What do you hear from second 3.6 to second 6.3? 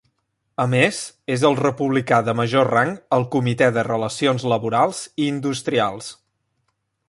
de Relacions Laborals i Industrials